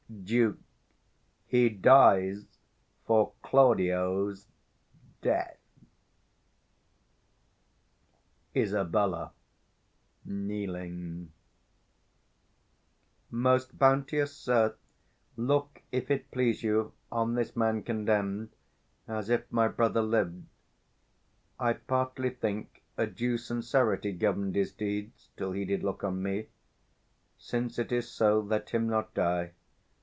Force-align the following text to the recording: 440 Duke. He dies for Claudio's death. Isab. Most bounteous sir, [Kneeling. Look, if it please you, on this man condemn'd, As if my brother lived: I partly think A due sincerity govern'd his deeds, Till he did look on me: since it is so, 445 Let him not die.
440 0.11 0.35
Duke. 0.37 0.59
He 1.47 1.69
dies 1.69 2.43
for 3.05 3.31
Claudio's 3.41 4.45
death. 5.21 5.57
Isab. 8.53 8.91
Most 8.93 9.31
bounteous 13.79 14.35
sir, 14.35 14.75
[Kneeling. 15.37 15.37
Look, 15.37 15.81
if 15.93 16.11
it 16.11 16.29
please 16.29 16.61
you, 16.61 16.91
on 17.09 17.35
this 17.35 17.55
man 17.55 17.81
condemn'd, 17.81 18.49
As 19.07 19.29
if 19.29 19.49
my 19.49 19.69
brother 19.69 20.01
lived: 20.01 20.43
I 21.57 21.71
partly 21.73 22.31
think 22.31 22.83
A 22.97 23.07
due 23.07 23.37
sincerity 23.37 24.11
govern'd 24.11 24.57
his 24.57 24.73
deeds, 24.73 25.29
Till 25.37 25.53
he 25.53 25.63
did 25.63 25.83
look 25.83 26.03
on 26.03 26.21
me: 26.21 26.49
since 27.37 27.79
it 27.79 27.93
is 27.93 28.09
so, 28.09 28.41
445 28.41 28.47
Let 28.51 28.69
him 28.71 28.89
not 28.89 29.13
die. 29.13 29.51